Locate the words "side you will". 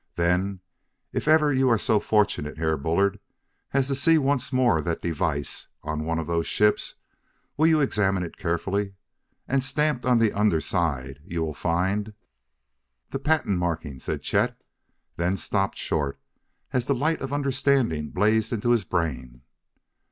10.59-11.53